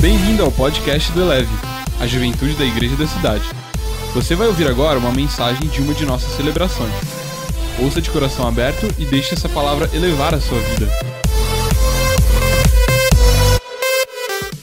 [0.00, 1.52] Bem-vindo ao podcast do Eleve,
[2.00, 3.44] a juventude da igreja da cidade.
[4.14, 6.90] Você vai ouvir agora uma mensagem de uma de nossas celebrações.
[7.84, 10.86] Ouça de coração aberto e deixe essa palavra elevar a sua vida.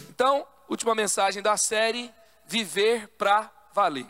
[0.09, 2.11] Então, última mensagem da série
[2.47, 4.07] Viver para Valer.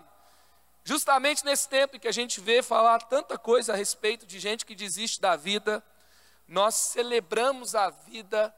[0.85, 4.65] Justamente nesse tempo em que a gente vê falar tanta coisa a respeito de gente
[4.65, 5.83] que desiste da vida,
[6.47, 8.53] nós celebramos a vida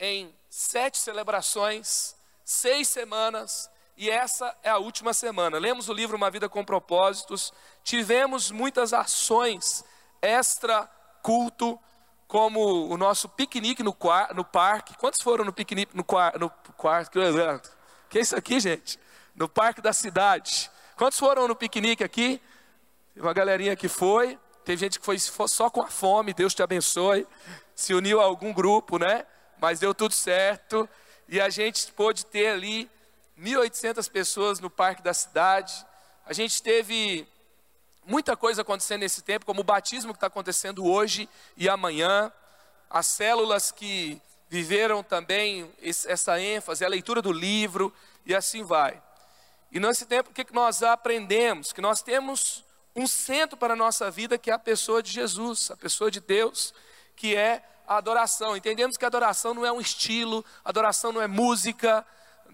[0.00, 5.56] em sete celebrações, seis semanas, e essa é a última semana.
[5.56, 7.52] Lemos o livro Uma Vida com Propósitos,
[7.84, 9.84] tivemos muitas ações
[10.20, 10.90] extra
[11.22, 11.78] culto,
[12.26, 13.96] como o nosso piquenique no,
[14.34, 14.96] no parque.
[14.98, 16.04] Quantos foram no piquenique no,
[16.40, 17.20] no quarto?
[18.10, 18.98] Que é isso aqui, gente?
[19.36, 20.68] No parque da cidade.
[20.96, 22.42] Quantos foram no piquenique aqui?
[23.14, 24.36] Teve uma galerinha que foi.
[24.64, 27.28] Teve gente que foi só com a fome, Deus te abençoe.
[27.76, 29.24] Se uniu a algum grupo, né?
[29.60, 30.88] Mas deu tudo certo.
[31.28, 32.90] E a gente pôde ter ali
[33.38, 35.86] 1.800 pessoas no parque da cidade.
[36.26, 37.26] A gente teve
[38.04, 42.32] muita coisa acontecendo nesse tempo, como o batismo que está acontecendo hoje e amanhã,
[42.88, 49.02] as células que viveram também essa ênfase, a leitura do livro e assim vai.
[49.70, 51.72] E nesse tempo, o que nós aprendemos?
[51.72, 52.64] Que nós temos
[52.96, 56.20] um centro para a nossa vida que é a pessoa de Jesus, a pessoa de
[56.20, 56.72] Deus,
[57.14, 58.54] que é a adoração.
[58.54, 62.06] Entendemos que adoração não é um estilo, adoração não é música.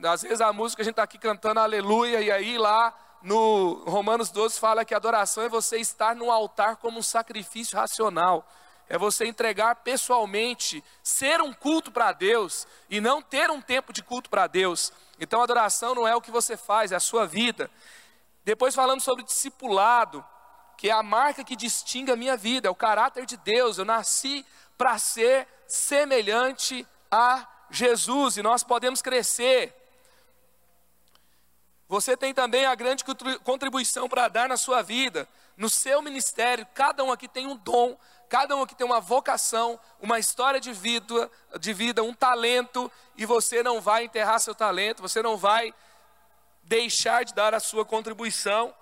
[0.03, 4.31] Às vezes a música a gente está aqui cantando aleluia, e aí lá no Romanos
[4.31, 8.49] 12 fala que adoração é você estar no altar como um sacrifício racional.
[8.89, 14.03] É você entregar pessoalmente, ser um culto para Deus e não ter um tempo de
[14.03, 14.93] culto para Deus.
[15.19, 17.71] Então adoração não é o que você faz, é a sua vida.
[18.45, 20.25] Depois falando sobre discipulado,
[20.77, 23.79] que é a marca que distingue a minha vida, é o caráter de Deus.
[23.79, 24.45] Eu nasci
[24.77, 29.75] para ser semelhante a Jesus e nós podemos crescer
[31.95, 33.05] você tem também a grande
[33.45, 36.67] contribuição para dar na sua vida, no seu ministério.
[36.75, 37.97] Cada um aqui tem um dom,
[38.29, 41.31] cada um aqui tem uma vocação, uma história de vida,
[41.61, 45.75] de vida, um talento, e você não vai enterrar seu talento, você não vai
[46.63, 48.75] deixar de dar a sua contribuição.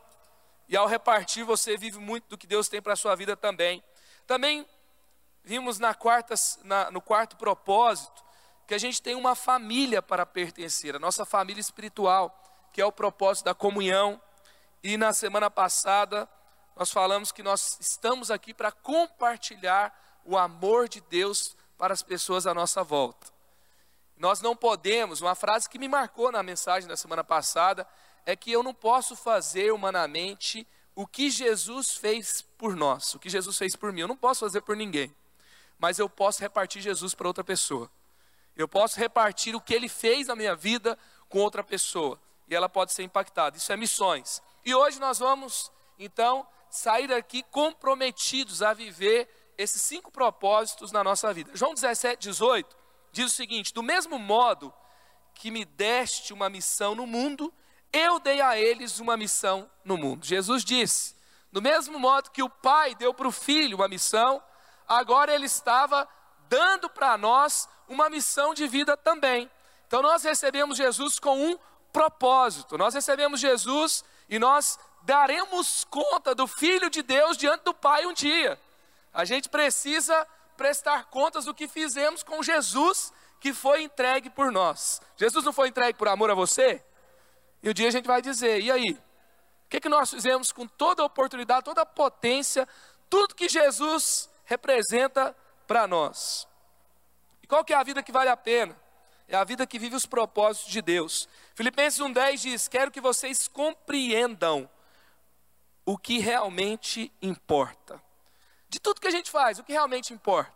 [0.69, 3.83] E ao repartir, você vive muito do que Deus tem para a sua vida também.
[4.27, 4.65] Também
[5.45, 8.23] vimos na quarta, na, no quarto propósito
[8.67, 12.39] que a gente tem uma família para pertencer, a nossa família espiritual
[12.73, 14.21] que é o propósito da comunhão.
[14.83, 16.29] E na semana passada,
[16.75, 22.47] nós falamos que nós estamos aqui para compartilhar o amor de Deus para as pessoas
[22.47, 23.31] à nossa volta.
[24.17, 27.87] Nós não podemos, uma frase que me marcou na mensagem da semana passada,
[28.25, 33.29] é que eu não posso fazer humanamente o que Jesus fez por nós, o que
[33.29, 34.03] Jesus fez por mim.
[34.03, 35.15] Eu não posso fazer por ninguém,
[35.79, 37.91] mas eu posso repartir Jesus para outra pessoa.
[38.57, 42.69] Eu posso repartir o que ele fez na minha vida com outra pessoa e ela
[42.69, 43.57] pode ser impactada.
[43.57, 44.43] Isso é missões.
[44.65, 51.33] E hoje nós vamos, então, sair daqui comprometidos a viver esses cinco propósitos na nossa
[51.33, 51.51] vida.
[51.55, 52.77] João 17, 18
[53.11, 54.73] diz o seguinte: Do mesmo modo
[55.35, 57.53] que me deste uma missão no mundo,
[57.93, 60.25] eu dei a eles uma missão no mundo.
[60.25, 61.17] Jesus disse:
[61.51, 64.43] Do mesmo modo que o Pai deu para o Filho uma missão,
[64.89, 66.09] agora ele estava
[66.49, 69.51] dando para nós uma missão de vida também.
[69.87, 71.59] Então nós recebemos Jesus com um
[71.93, 72.79] propósito.
[72.79, 78.13] Nós recebemos Jesus e nós daremos conta do Filho de Deus diante do Pai um
[78.13, 78.59] dia.
[79.13, 80.27] A gente precisa
[80.57, 85.01] prestar contas do que fizemos com Jesus que foi entregue por nós.
[85.17, 86.83] Jesus não foi entregue por amor a você?
[87.63, 88.93] E um dia a gente vai dizer: e aí?
[88.93, 92.69] O que, que nós fizemos com toda a oportunidade, toda a potência,
[93.09, 95.37] tudo que Jesus representa
[95.67, 96.49] para nós?
[97.43, 98.81] E qual que é a vida que vale a pena?
[99.29, 101.29] é a vida que vive os propósitos de Deus.
[101.55, 104.69] Filipenses 1,10 diz: Quero que vocês compreendam
[105.87, 108.01] o que realmente importa.
[108.69, 110.53] De tudo que a gente faz, o que realmente importa?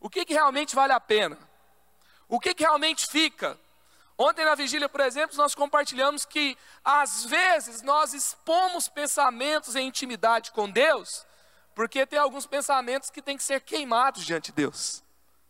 [0.00, 1.38] O que, que realmente vale a pena?
[2.28, 3.58] O que, que realmente fica?
[4.16, 10.50] Ontem na vigília, por exemplo, nós compartilhamos que às vezes nós expomos pensamentos em intimidade
[10.50, 11.24] com Deus,
[11.78, 15.00] porque tem alguns pensamentos que têm que ser queimados diante de Deus.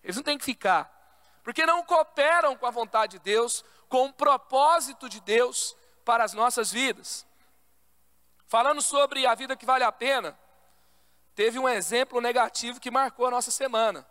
[0.04, 0.94] Eles não têm que ficar
[1.42, 6.34] porque não cooperam com a vontade de Deus, com o propósito de Deus para as
[6.34, 7.26] nossas vidas.
[8.46, 10.38] Falando sobre a vida que vale a pena,
[11.34, 14.06] teve um exemplo negativo que marcou a nossa semana,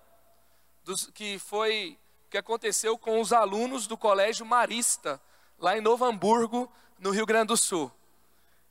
[0.84, 5.22] dos, que foi o que aconteceu com os alunos do Colégio Marista,
[5.60, 6.68] lá em Novo Hamburgo,
[6.98, 7.92] no Rio Grande do Sul.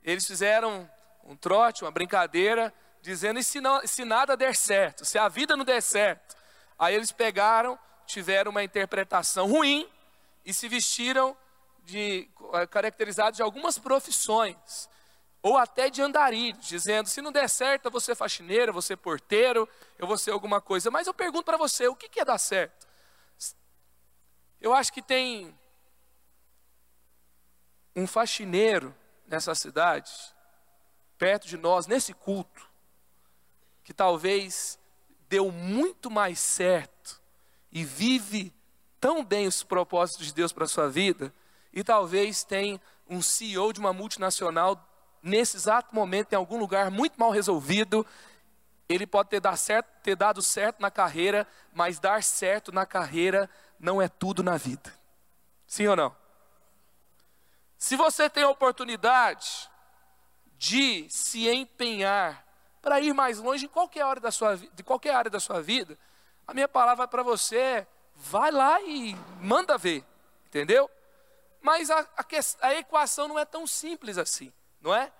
[0.03, 0.91] Eles fizeram
[1.23, 2.75] um trote, uma brincadeira,
[3.07, 6.37] dizendo: e se, não, se nada der certo, se a vida não der certo?
[6.79, 9.89] Aí eles pegaram tiveram uma interpretação ruim
[10.45, 11.37] e se vestiram
[11.83, 14.89] de eh, caracterizados de algumas profissões
[15.43, 18.83] ou até de andarilhos, dizendo: se não der certo, eu vou ser faxineiro, eu vou
[18.83, 19.69] ser porteiro,
[19.99, 20.91] eu vou ser alguma coisa.
[20.91, 22.87] Mas eu pergunto para você: o que, que é dar certo?
[24.61, 25.57] Eu acho que tem
[27.95, 28.95] um faxineiro
[29.27, 30.13] nessa cidade,
[31.19, 32.69] perto de nós, nesse culto,
[33.87, 34.81] que talvez
[35.29, 37.23] deu muito mais certo
[37.71, 38.53] e vive
[39.01, 41.33] tão bem os propósitos de Deus para a sua vida,
[41.73, 44.85] e talvez tem um CEO de uma multinacional
[45.23, 48.05] nesse exato momento em algum lugar muito mal resolvido.
[48.89, 53.49] Ele pode ter, dar certo, ter dado certo na carreira, mas dar certo na carreira
[53.79, 54.93] não é tudo na vida.
[55.65, 56.17] Sim ou não?
[57.79, 59.71] Se você tem a oportunidade
[60.59, 62.46] de se empenhar
[62.87, 65.99] para ir mais longe em qualquer área da sua, de qualquer área da sua vida,
[66.47, 70.05] a minha palavra para você é: vai lá e manda ver,
[70.47, 70.89] entendeu?
[71.61, 72.25] Mas a, a,
[72.61, 75.11] a equação não é tão simples assim, não é?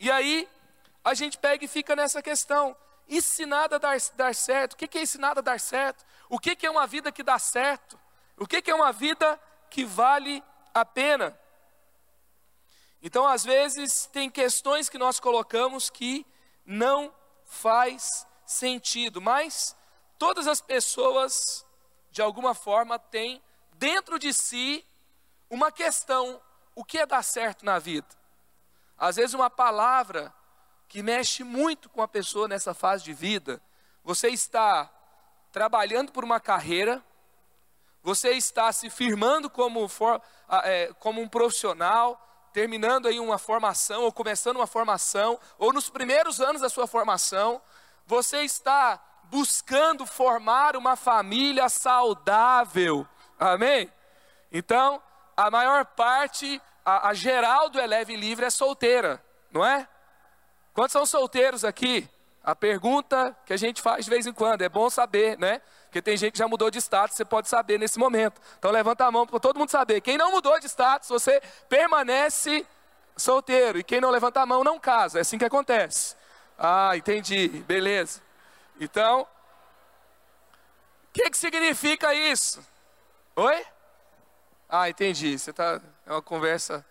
[0.00, 0.48] E aí
[1.04, 2.74] a gente pega e fica nessa questão.
[3.06, 4.72] E se nada dar, dar certo?
[4.72, 6.06] O que, que é esse nada dar certo?
[6.30, 8.00] O que, que é uma vida que dá certo?
[8.38, 9.38] O que, que é uma vida
[9.68, 10.42] que vale
[10.72, 11.38] a pena?
[13.02, 16.24] Então, às vezes, tem questões que nós colocamos que
[16.64, 17.12] não
[17.44, 19.76] faz sentido, mas
[20.18, 21.66] todas as pessoas,
[22.10, 23.42] de alguma forma, têm
[23.74, 24.84] dentro de si
[25.50, 26.40] uma questão:
[26.74, 28.08] o que é dar certo na vida?
[28.96, 30.32] Às vezes, uma palavra
[30.88, 33.62] que mexe muito com a pessoa nessa fase de vida.
[34.04, 34.90] Você está
[35.50, 37.02] trabalhando por uma carreira,
[38.02, 40.20] você está se firmando como, for,
[40.64, 42.20] é, como um profissional,
[42.52, 47.60] terminando aí uma formação, ou começando uma formação, ou nos primeiros anos da sua formação,
[48.06, 53.06] você está buscando formar uma família saudável.
[53.38, 53.90] Amém?
[54.52, 55.02] Então,
[55.36, 59.88] a maior parte, a, a geral do Eleve Livre é solteira, não é?
[60.74, 62.08] Quantos são solteiros aqui?
[62.44, 65.62] A pergunta que a gente faz de vez em quando, é bom saber, né?
[65.92, 68.40] Porque tem gente que já mudou de status, você pode saber nesse momento.
[68.58, 70.00] Então levanta a mão para todo mundo saber.
[70.00, 72.66] Quem não mudou de status, você permanece
[73.14, 73.78] solteiro.
[73.78, 75.18] E quem não levanta a mão não casa.
[75.18, 76.16] É assim que acontece.
[76.58, 77.46] Ah, entendi.
[77.66, 78.22] Beleza.
[78.80, 79.26] Então, o
[81.12, 82.66] que, que significa isso?
[83.36, 83.66] Oi?
[84.70, 85.38] Ah, entendi.
[85.38, 85.78] Você tá.
[86.06, 86.82] É uma conversa.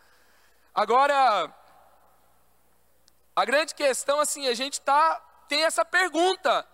[0.75, 1.51] Agora,
[3.35, 6.67] a grande questão, assim, a gente tá tem essa pergunta: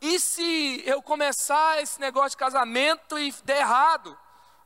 [0.00, 4.16] e se eu começar esse negócio de casamento e der errado?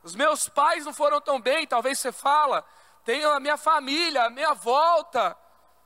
[0.03, 2.65] Os meus pais não foram tão bem, talvez você fala,
[3.03, 5.37] tenho a minha família, a minha volta.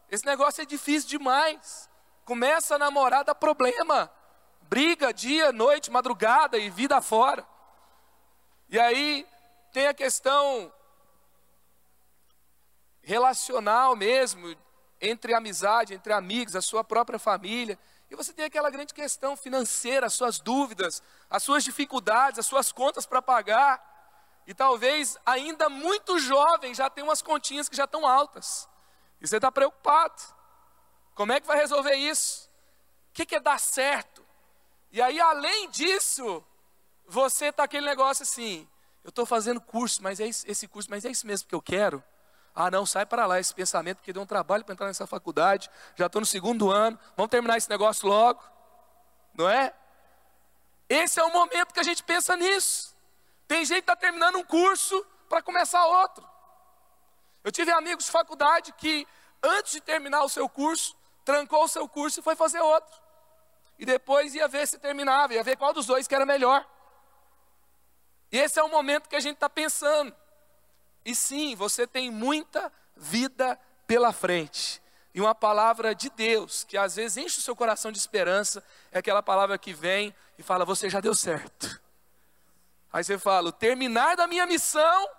[0.10, 1.90] Esse negócio é difícil demais.
[2.24, 4.12] Começa a namorar, dá problema.
[4.62, 7.46] Briga dia, noite, madrugada e vida fora.
[8.70, 9.28] E aí
[9.72, 10.74] tem a questão
[13.02, 14.56] relacional mesmo,
[15.00, 17.78] entre amizade, entre amigos, a sua própria família.
[18.16, 23.06] Você tem aquela grande questão financeira, as suas dúvidas, as suas dificuldades, as suas contas
[23.06, 23.94] para pagar.
[24.48, 28.70] E talvez ainda muito jovem já tem umas continhas que já estão altas.
[29.20, 30.22] E você está preocupado.
[31.14, 32.50] Como é que vai resolver isso?
[33.10, 34.26] O que, que é dar certo?
[34.92, 36.44] E aí, além disso,
[37.08, 38.68] você está aquele negócio assim:
[39.04, 42.04] eu estou fazendo curso, mas é esse curso, mas é isso mesmo que eu quero.
[42.56, 45.70] Ah, não, sai para lá esse pensamento, porque deu um trabalho para entrar nessa faculdade,
[45.96, 48.42] já estou no segundo ano, vamos terminar esse negócio logo,
[49.34, 49.74] não é?
[50.88, 52.96] Esse é o momento que a gente pensa nisso.
[53.48, 56.26] Tem gente que está terminando um curso para começar outro.
[57.44, 59.06] Eu tive amigos de faculdade que,
[59.44, 60.96] antes de terminar o seu curso,
[61.26, 62.96] trancou o seu curso e foi fazer outro.
[63.78, 66.66] E depois ia ver se terminava, ia ver qual dos dois que era melhor.
[68.32, 70.16] E esse é o momento que a gente está pensando.
[71.06, 74.82] E sim, você tem muita vida pela frente.
[75.14, 79.00] E uma palavra de Deus, que às vezes enche o seu coração de esperança, é
[79.00, 81.80] aquela palavra que vem e fala: Você já deu certo.
[82.92, 85.10] Aí você fala: O terminar da minha missão,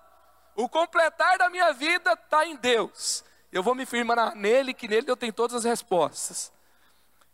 [0.56, 3.24] o completar da minha vida está em Deus.
[3.52, 6.52] Eu vou me firmar nele, que nele eu tenho todas as respostas.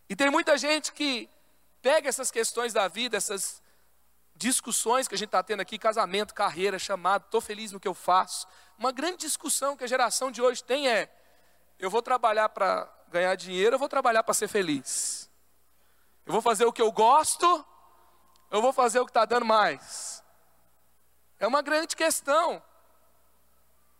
[0.09, 1.28] E tem muita gente que
[1.80, 3.62] pega essas questões da vida, essas
[4.42, 7.94] discussões que a gente está tendo aqui, casamento, carreira, chamado, estou feliz no que eu
[7.94, 8.46] faço.
[8.76, 11.08] Uma grande discussão que a geração de hoje tem é:
[11.78, 15.30] eu vou trabalhar para ganhar dinheiro, eu vou trabalhar para ser feliz.
[16.26, 17.64] Eu vou fazer o que eu gosto,
[18.50, 20.22] eu vou fazer o que está dando mais.
[21.38, 22.62] É uma grande questão.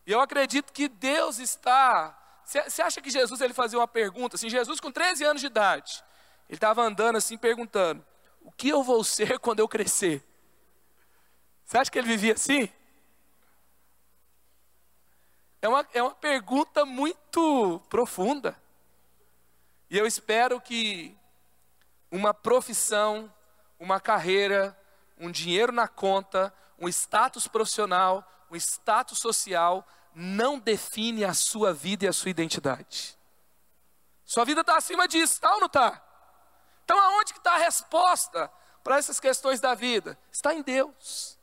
[0.05, 2.19] E eu acredito que Deus está.
[2.45, 4.35] Você acha que Jesus ele fazia uma pergunta?
[4.37, 6.03] Assim, Jesus com 13 anos de idade,
[6.49, 8.05] ele estava andando assim perguntando:
[8.41, 10.32] o que eu vou ser quando eu crescer?
[11.73, 12.69] Você acha que ele vivia assim?
[15.63, 18.55] É uma, é uma pergunta muito profunda.
[19.89, 21.17] E eu espero que
[22.11, 23.33] uma profissão,
[23.81, 24.79] uma carreira,
[25.17, 32.05] um dinheiro na conta, um status profissional, um status social, não define a sua vida
[32.05, 33.17] e a sua identidade.
[34.27, 36.05] Sua vida está acima disso, está ou não está?
[36.85, 38.53] Então aonde que está a resposta
[38.85, 40.19] para essas questões da vida?
[40.31, 41.41] Está em Deus.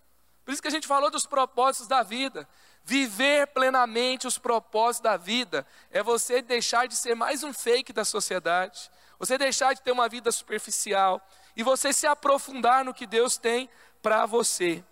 [0.49, 2.49] Por isso que a gente falou dos propósitos da vida.
[2.83, 8.03] Viver plenamente os propósitos da vida é você deixar de ser mais um fake da
[8.03, 8.89] sociedade,
[9.19, 11.21] você deixar de ter uma vida superficial
[11.55, 13.69] e você se aprofundar no que Deus tem
[14.01, 14.83] para você.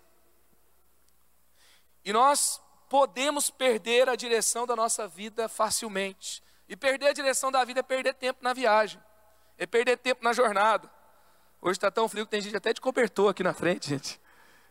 [2.04, 6.40] E nós podemos perder a direção da nossa vida facilmente.
[6.68, 9.02] E perder a direção da vida é perder tempo na viagem,
[9.58, 10.88] é perder tempo na jornada.
[11.60, 14.20] Hoje está tão frio que tem gente até de cobertor aqui na frente, gente.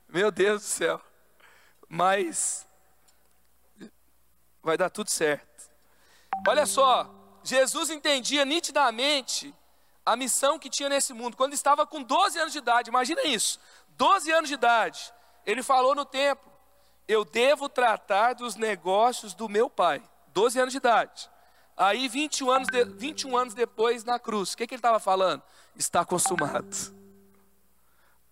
[0.07, 1.01] Meu Deus do céu.
[1.87, 2.65] Mas
[4.61, 5.69] vai dar tudo certo.
[6.47, 7.09] Olha só,
[7.43, 9.53] Jesus entendia nitidamente
[10.05, 11.37] a missão que tinha nesse mundo.
[11.37, 13.59] Quando estava com 12 anos de idade, imagina isso,
[13.89, 15.13] 12 anos de idade,
[15.45, 16.51] ele falou no templo:
[17.07, 20.01] Eu devo tratar dos negócios do meu pai.
[20.27, 21.29] 12 anos de idade.
[21.75, 25.43] Aí, 21 anos, de, 21 anos depois, na cruz, o que, que ele estava falando?
[25.75, 26.75] Está consumado.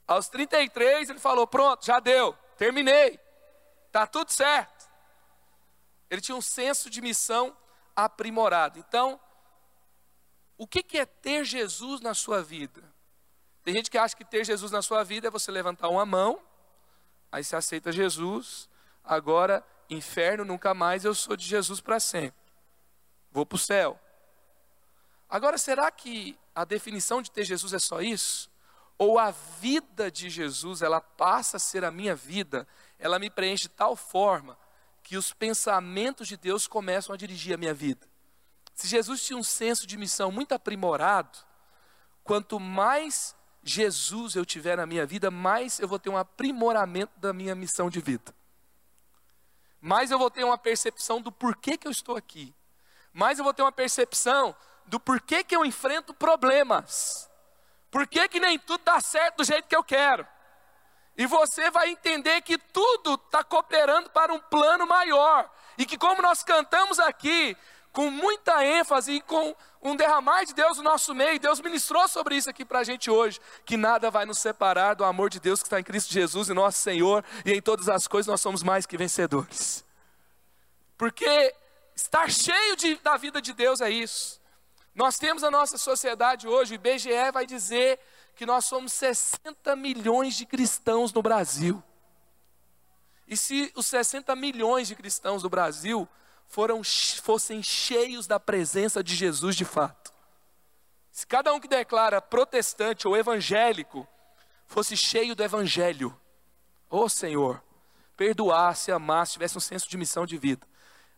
[0.08, 3.20] Aos 33, ele falou: Pronto, já deu, terminei,
[3.88, 4.90] está tudo certo.
[6.10, 7.56] Ele tinha um senso de missão
[7.96, 8.80] aprimorado.
[8.80, 9.20] Então,
[10.58, 12.84] o que, que é ter Jesus na sua vida?
[13.64, 16.40] Tem gente que acha que ter Jesus na sua vida é você levantar uma mão,
[17.32, 18.70] aí você aceita Jesus,
[19.04, 22.46] agora, inferno nunca mais, eu sou de Jesus para sempre
[23.36, 24.00] vou para o céu.
[25.30, 28.50] Agora, será que a definição de ter Jesus é só isso?
[28.98, 33.64] Ou a vida de Jesus, ela passa a ser a minha vida, ela me preenche
[33.64, 34.58] de tal forma
[35.04, 38.08] que os pensamentos de Deus começam a dirigir a minha vida.
[38.74, 41.38] Se Jesus tinha um senso de missão muito aprimorado,
[42.24, 47.34] quanto mais Jesus eu tiver na minha vida, mais eu vou ter um aprimoramento da
[47.34, 48.34] minha missão de vida.
[49.80, 52.54] Mais eu vou ter uma percepção do porquê que eu estou aqui
[53.16, 54.54] mais eu vou ter uma percepção
[54.86, 57.30] do porquê que eu enfrento problemas.
[57.96, 60.28] Por que, que nem tudo dá certo do jeito que eu quero.
[61.16, 65.50] E você vai entender que tudo está cooperando para um plano maior.
[65.78, 67.56] E que, como nós cantamos aqui,
[67.94, 72.36] com muita ênfase e com um derramar de Deus no nosso meio, Deus ministrou sobre
[72.36, 75.62] isso aqui para a gente hoje, que nada vai nos separar do amor de Deus
[75.62, 78.62] que está em Cristo Jesus e nosso Senhor, e em todas as coisas nós somos
[78.62, 79.86] mais que vencedores.
[80.98, 81.56] Porque
[81.96, 84.42] Estar cheio de, da vida de Deus é isso.
[84.96, 88.00] Nós temos a nossa sociedade hoje, o IBGE vai dizer
[88.34, 91.84] que nós somos 60 milhões de cristãos no Brasil.
[93.28, 96.08] E se os 60 milhões de cristãos do Brasil
[96.48, 96.82] foram,
[97.22, 100.14] fossem cheios da presença de Jesus de fato,
[101.12, 104.08] se cada um que declara protestante ou evangélico
[104.66, 106.10] fosse cheio do evangelho,
[106.90, 107.62] ô oh, Senhor,
[108.16, 110.66] perdoasse, amasse, tivesse um senso de missão de vida,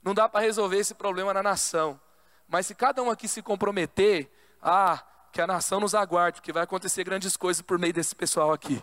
[0.02, 2.00] não dá para resolver esse problema na nação.
[2.48, 6.64] Mas se cada um aqui se comprometer, ah, que a nação nos aguarde, porque vai
[6.64, 8.82] acontecer grandes coisas por meio desse pessoal aqui.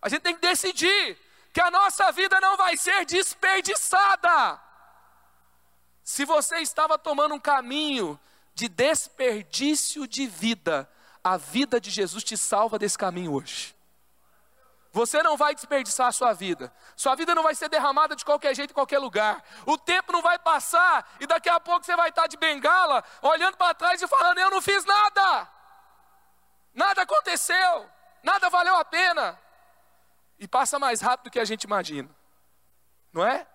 [0.00, 1.18] A gente tem que decidir
[1.52, 4.60] que a nossa vida não vai ser desperdiçada.
[6.02, 8.18] Se você estava tomando um caminho
[8.54, 10.88] de desperdício de vida,
[11.22, 13.74] a vida de Jesus te salva desse caminho hoje.
[14.92, 16.72] Você não vai desperdiçar a sua vida.
[16.94, 19.42] Sua vida não vai ser derramada de qualquer jeito em qualquer lugar.
[19.64, 23.56] O tempo não vai passar e daqui a pouco você vai estar de bengala, olhando
[23.56, 25.48] para trás e falando: Eu não fiz nada.
[26.74, 27.90] Nada aconteceu.
[28.22, 29.38] Nada valeu a pena.
[30.38, 32.10] E passa mais rápido do que a gente imagina.
[33.12, 33.46] Não é?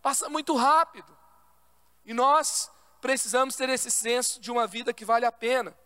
[0.00, 1.16] Passa muito rápido.
[2.04, 2.70] E nós
[3.00, 5.76] precisamos ter esse senso de uma vida que vale a pena.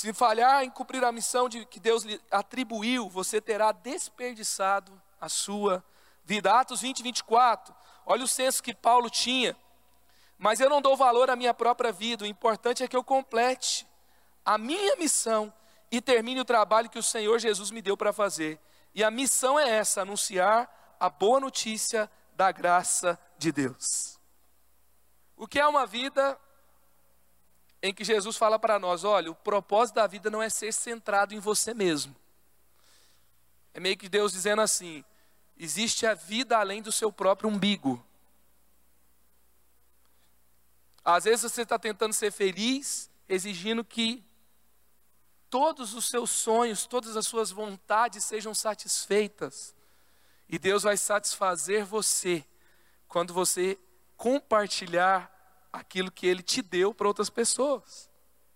[0.00, 5.28] Se falhar em cumprir a missão de, que Deus lhe atribuiu, você terá desperdiçado a
[5.28, 5.84] sua
[6.24, 6.58] vida.
[6.58, 7.74] Atos 20, 24.
[8.06, 9.54] Olha o senso que Paulo tinha.
[10.38, 12.24] Mas eu não dou valor à minha própria vida.
[12.24, 13.86] O importante é que eu complete
[14.42, 15.52] a minha missão
[15.90, 18.58] e termine o trabalho que o Senhor Jesus me deu para fazer.
[18.94, 24.18] E a missão é essa: anunciar a boa notícia da graça de Deus.
[25.36, 26.40] O que é uma vida
[27.82, 31.34] em que Jesus fala para nós: olha, o propósito da vida não é ser centrado
[31.34, 32.14] em você mesmo.
[33.72, 35.04] É meio que Deus dizendo assim:
[35.56, 38.04] existe a vida além do seu próprio umbigo.
[41.04, 44.22] Às vezes você está tentando ser feliz, exigindo que
[45.48, 49.74] todos os seus sonhos, todas as suas vontades sejam satisfeitas.
[50.48, 52.44] E Deus vai satisfazer você
[53.08, 53.78] quando você
[54.16, 55.39] compartilhar
[55.72, 58.08] aquilo que Ele te deu para outras pessoas.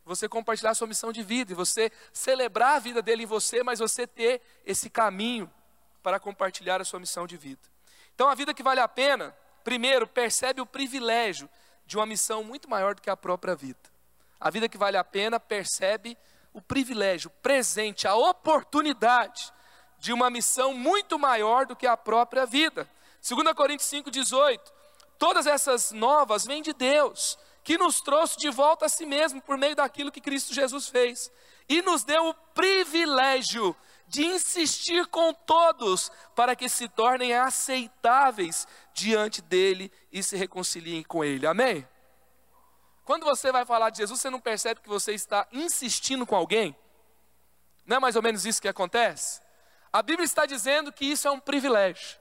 [0.04, 3.62] Você compartilhar a sua missão de vida e você celebrar a vida dele em você,
[3.62, 5.50] mas você ter esse caminho
[6.02, 7.62] para compartilhar a sua missão de vida.
[8.14, 11.48] Então, a vida que vale a pena, primeiro, percebe o privilégio
[11.86, 13.78] de uma missão muito maior do que a própria vida.
[14.38, 16.18] A vida que vale a pena percebe
[16.52, 19.52] o privilégio, o presente, a oportunidade
[19.98, 22.88] de uma missão muito maior do que a própria vida.
[23.26, 24.60] 2 Coríntios 5,18:
[25.18, 29.56] Todas essas novas vêm de Deus, que nos trouxe de volta a si mesmo por
[29.56, 31.32] meio daquilo que Cristo Jesus fez,
[31.68, 33.74] e nos deu o privilégio
[34.06, 41.24] de insistir com todos para que se tornem aceitáveis diante dele e se reconciliem com
[41.24, 41.46] ele.
[41.46, 41.88] Amém?
[43.04, 46.76] Quando você vai falar de Jesus, você não percebe que você está insistindo com alguém?
[47.86, 49.42] Não é mais ou menos isso que acontece?
[49.92, 52.18] A Bíblia está dizendo que isso é um privilégio.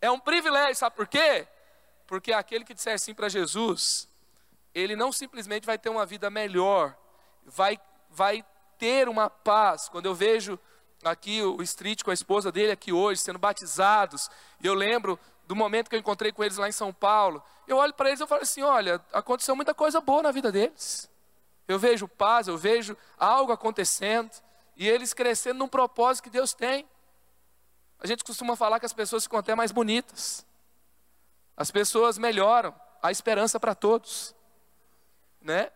[0.00, 1.46] É um privilégio, sabe por quê?
[2.14, 4.08] Porque aquele que disser sim para Jesus,
[4.72, 6.96] ele não simplesmente vai ter uma vida melhor,
[7.44, 7.76] vai,
[8.08, 8.44] vai
[8.78, 9.88] ter uma paz.
[9.88, 10.56] Quando eu vejo
[11.02, 14.30] aqui o Street com a esposa dele aqui hoje, sendo batizados,
[14.62, 17.78] e eu lembro do momento que eu encontrei com eles lá em São Paulo, eu
[17.78, 21.10] olho para eles e falo assim: olha, aconteceu muita coisa boa na vida deles.
[21.66, 24.30] Eu vejo paz, eu vejo algo acontecendo
[24.76, 26.88] e eles crescendo num propósito que Deus tem.
[27.98, 30.46] A gente costuma falar que as pessoas ficam até mais bonitas,
[31.56, 34.34] as pessoas melhoram, há esperança para todos,
[35.40, 35.70] né?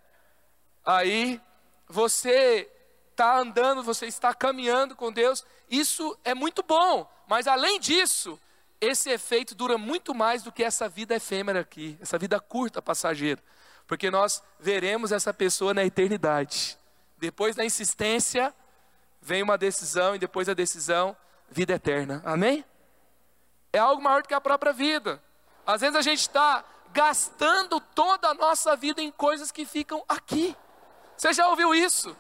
[0.84, 1.40] Aí
[1.86, 2.70] você
[3.10, 8.38] está andando, você está caminhando com Deus, isso é muito bom, mas além disso,
[8.80, 13.42] esse efeito dura muito mais do que essa vida efêmera aqui, essa vida curta, passageira,
[13.86, 16.78] porque nós veremos essa pessoa na eternidade.
[17.16, 18.54] Depois da insistência,
[19.20, 21.16] vem uma decisão e depois da decisão,
[21.50, 22.22] vida eterna.
[22.24, 22.64] Amém?
[23.72, 25.22] É algo maior do que a própria vida.
[25.68, 30.56] Às vezes a gente está gastando toda a nossa vida em coisas que ficam aqui.
[31.14, 32.16] Você já ouviu isso?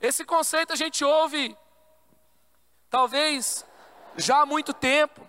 [0.00, 1.56] Esse conceito a gente ouve,
[2.90, 3.64] talvez,
[4.16, 5.24] já há muito tempo.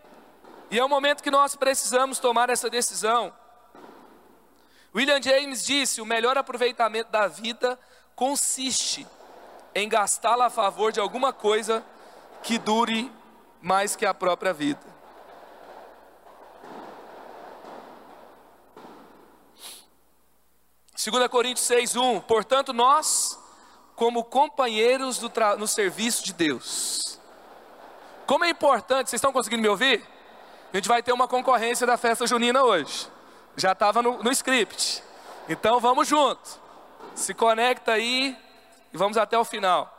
[0.71, 3.31] E é o momento que nós precisamos tomar essa decisão.
[4.95, 7.79] William James disse: o melhor aproveitamento da vida
[8.15, 9.05] consiste
[9.75, 11.85] em gastá-la a favor de alguma coisa
[12.41, 13.11] que dure
[13.61, 14.98] mais que a própria vida.
[20.99, 22.19] Segunda Coríntios 6:1.
[22.23, 23.39] Portanto, nós,
[23.95, 25.21] como companheiros
[25.57, 27.17] no serviço de Deus.
[28.27, 30.05] Como é importante, vocês estão conseguindo me ouvir?
[30.73, 33.07] A gente vai ter uma concorrência da festa junina hoje.
[33.55, 35.01] Já estava no, no script.
[35.47, 36.59] Então vamos junto.
[37.15, 38.37] Se conecta aí
[38.91, 39.89] e vamos até o final.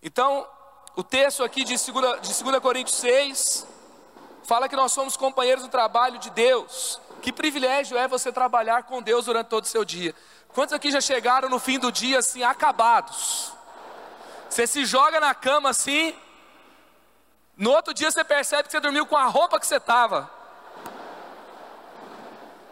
[0.00, 0.46] Então,
[0.94, 3.66] o texto aqui de 2, de 2 Coríntios 6
[4.44, 7.00] fala que nós somos companheiros do trabalho de Deus.
[7.22, 10.14] Que privilégio é você trabalhar com Deus durante todo o seu dia.
[10.48, 13.52] Quantos aqui já chegaram no fim do dia assim, acabados?
[14.48, 16.14] Você se joga na cama assim,
[17.56, 20.30] no outro dia você percebe que você dormiu com a roupa que você estava.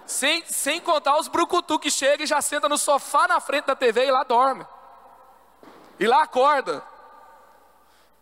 [0.07, 3.75] Sem, sem contar os brucutu que chega e já senta no sofá na frente da
[3.75, 4.65] TV e lá dorme.
[5.99, 6.81] E lá acorda.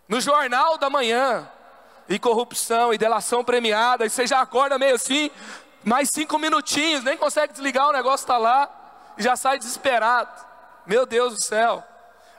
[0.09, 1.47] No jornal da manhã.
[2.09, 4.07] E corrupção e delação premiada.
[4.07, 5.31] E você já acorda meio assim.
[5.85, 7.05] Mais cinco minutinhos.
[7.05, 8.69] Nem consegue desligar, o negócio está lá.
[9.17, 10.45] E já sai desesperado.
[10.87, 11.85] Meu Deus do céu.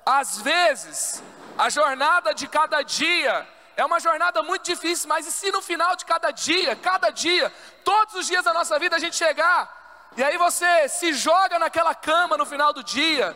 [0.06, 1.24] Às vezes,
[1.58, 5.96] a jornada de cada dia é uma jornada muito difícil, mas e se no final
[5.96, 7.52] de cada dia, cada dia,
[7.84, 11.94] todos os dias da nossa vida a gente chegar, e aí você se joga naquela
[11.94, 13.36] cama no final do dia,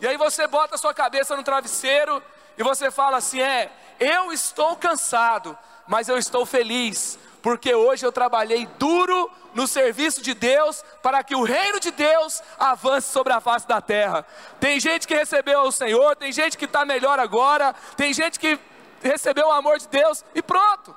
[0.00, 2.22] e aí você bota a sua cabeça no travesseiro
[2.56, 8.10] e você fala assim: é, eu estou cansado, mas eu estou feliz, porque hoje eu
[8.10, 13.40] trabalhei duro no serviço de Deus para que o reino de Deus avance sobre a
[13.40, 14.26] face da terra.
[14.58, 18.58] Tem gente que recebeu o Senhor, tem gente que está melhor agora, tem gente que
[19.00, 20.92] recebeu o amor de Deus e pronto.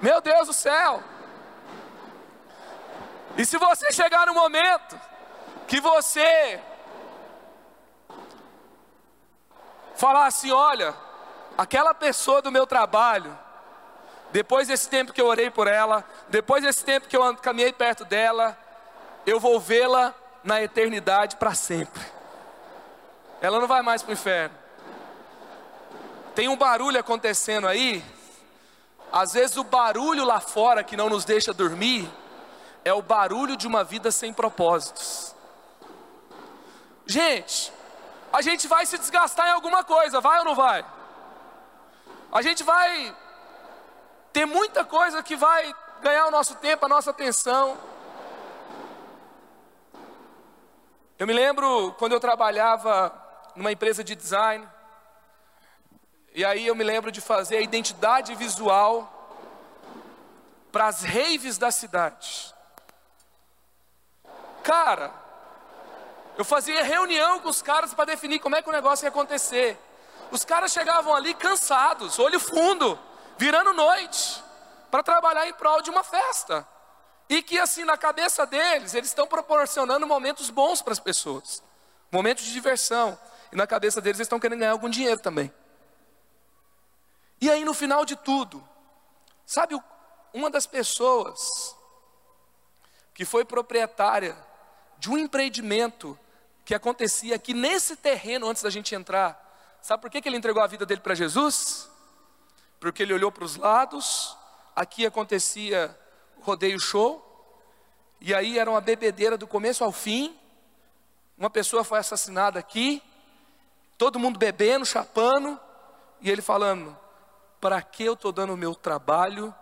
[0.00, 1.02] Meu Deus do céu.
[3.36, 4.98] E se você chegar no momento
[5.68, 6.62] que você
[9.96, 10.94] falar assim: olha,
[11.58, 13.38] aquela pessoa do meu trabalho,
[14.32, 18.04] depois desse tempo que eu orei por ela, depois desse tempo que eu caminhei perto
[18.04, 18.56] dela,
[19.26, 20.14] eu vou vê-la
[20.44, 22.02] na eternidade para sempre.
[23.40, 24.54] Ela não vai mais para o inferno.
[26.34, 28.04] Tem um barulho acontecendo aí.
[29.12, 32.08] Às vezes o barulho lá fora que não nos deixa dormir
[32.84, 35.34] é o barulho de uma vida sem propósitos.
[37.04, 37.72] Gente,
[38.32, 40.84] a gente vai se desgastar em alguma coisa, vai ou não vai?
[42.30, 43.14] A gente vai
[44.32, 47.76] Tem muita coisa que vai ganhar o nosso tempo, a nossa atenção.
[51.18, 53.12] Eu me lembro quando eu trabalhava
[53.54, 54.66] numa empresa de design,
[56.32, 59.16] e aí eu me lembro de fazer a identidade visual
[60.70, 62.54] para as raves da cidade.
[64.62, 65.12] Cara,
[66.38, 69.76] eu fazia reunião com os caras para definir como é que o negócio ia acontecer.
[70.30, 72.98] Os caras chegavam ali cansados, olho fundo,
[73.40, 74.44] virando noite,
[74.90, 76.68] para trabalhar em prol de uma festa.
[77.26, 81.62] E que assim, na cabeça deles, eles estão proporcionando momentos bons para as pessoas,
[82.12, 83.18] momentos de diversão.
[83.50, 85.50] E na cabeça deles, eles estão querendo ganhar algum dinheiro também.
[87.40, 88.62] E aí, no final de tudo,
[89.46, 89.74] sabe,
[90.34, 91.74] uma das pessoas
[93.14, 94.36] que foi proprietária
[94.98, 96.18] de um empreendimento
[96.62, 100.62] que acontecia aqui nesse terreno antes da gente entrar, sabe por que, que ele entregou
[100.62, 101.89] a vida dele para Jesus?
[102.80, 104.36] Porque ele olhou para os lados,
[104.74, 105.96] aqui acontecia
[106.40, 107.26] rodeio show,
[108.18, 110.36] e aí era uma bebedeira do começo ao fim,
[111.36, 113.02] uma pessoa foi assassinada aqui,
[113.96, 115.60] todo mundo bebendo, chapando,
[116.20, 116.96] e ele falando:
[117.60, 119.54] para que eu estou dando o meu trabalho,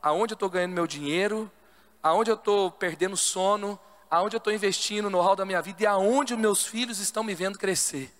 [0.00, 1.50] aonde eu estou ganhando meu dinheiro,
[2.02, 3.78] aonde eu estou perdendo sono,
[4.10, 5.82] aonde eu estou investindo no hall da minha vida?
[5.82, 8.12] E aonde os meus filhos estão me vendo crescer.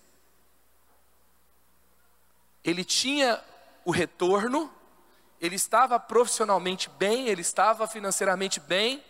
[2.63, 3.41] Ele tinha
[3.85, 4.71] o retorno,
[5.39, 9.03] ele estava profissionalmente bem, ele estava financeiramente bem,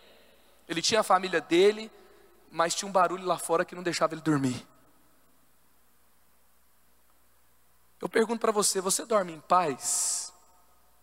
[0.68, 1.90] ele tinha a família dele,
[2.50, 4.66] mas tinha um barulho lá fora que não deixava ele dormir.
[8.00, 10.32] Eu pergunto para você: você dorme em paz?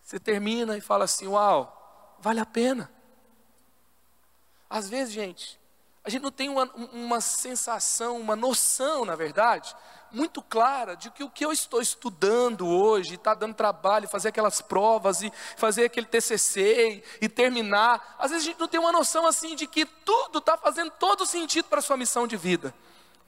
[0.03, 2.91] Você termina e fala assim: Uau, vale a pena.
[4.69, 5.59] Às vezes, gente,
[6.03, 9.75] a gente não tem uma, uma sensação, uma noção, na verdade,
[10.11, 14.61] muito clara de que o que eu estou estudando hoje, está dando trabalho, fazer aquelas
[14.61, 18.15] provas e fazer aquele TCC e, e terminar.
[18.17, 21.25] Às vezes a gente não tem uma noção assim de que tudo está fazendo todo
[21.25, 22.73] sentido para a sua missão de vida.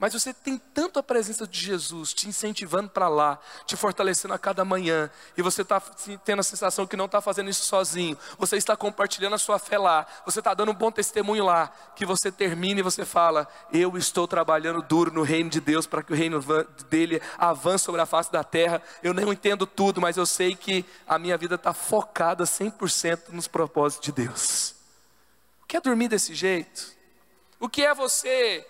[0.02, 4.38] Mas você tem tanto a presença de Jesus te incentivando para lá, te fortalecendo a
[4.38, 5.80] cada manhã, e você está
[6.24, 9.78] tendo a sensação que não está fazendo isso sozinho, você está compartilhando a sua fé
[9.78, 13.96] lá, você está dando um bom testemunho lá, que você termina e você fala: Eu
[13.96, 16.40] estou trabalhando duro no reino de Deus para que o reino
[16.90, 18.82] dele avance sobre a face da terra.
[19.04, 23.46] Eu não entendo tudo, mas eu sei que a minha vida está focada 100% nos
[23.46, 24.74] propósitos de Deus.
[25.68, 26.90] Quer dormir desse jeito?
[27.60, 28.66] O que é você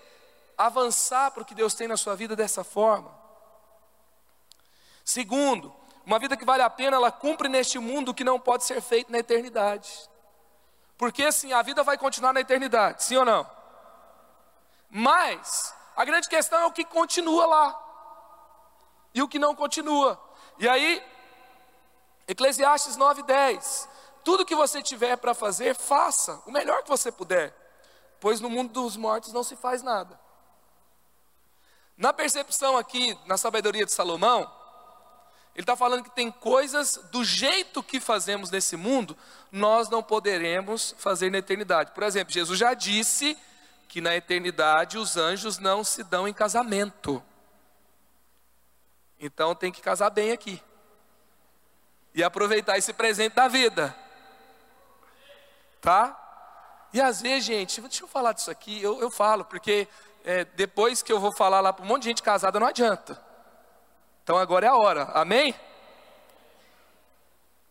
[0.67, 3.13] avançar para o que Deus tem na sua vida dessa forma.
[5.05, 5.75] Segundo,
[6.07, 8.81] uma vida que vale a pena, ela cumpre neste mundo o que não pode ser
[8.81, 10.09] feito na eternidade.
[10.97, 13.49] Porque assim, a vida vai continuar na eternidade, sim ou não?
[14.89, 17.83] Mas, a grande questão é o que continua lá
[19.15, 20.21] e o que não continua.
[20.59, 21.03] E aí,
[22.29, 23.89] Eclesiastes 9:10,
[24.23, 27.53] tudo que você tiver para fazer, faça o melhor que você puder,
[28.21, 30.22] pois no mundo dos mortos não se faz nada.
[32.03, 34.53] Na percepção aqui, na sabedoria de Salomão,
[35.55, 39.17] ele está falando que tem coisas do jeito que fazemos nesse mundo,
[39.53, 41.93] nós não poderemos fazer na eternidade.
[41.93, 43.39] Por exemplo, Jesus já disse
[43.87, 47.23] que na eternidade os anjos não se dão em casamento.
[49.21, 50.61] Então tem que casar bem aqui.
[52.13, 53.97] E aproveitar esse presente da vida.
[55.81, 56.19] Tá?
[56.93, 59.87] E às vezes, gente, deixa eu falar disso aqui, eu, eu falo, porque
[60.25, 63.21] é, depois que eu vou falar lá para um monte de gente casada, não adianta.
[64.23, 65.55] Então agora é a hora, amém?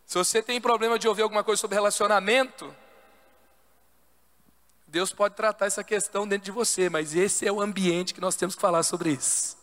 [0.06, 2.74] Se você tem problema de ouvir alguma coisa sobre relacionamento,
[4.86, 8.36] Deus pode tratar essa questão dentro de você, mas esse é o ambiente que nós
[8.36, 9.56] temos que falar sobre isso.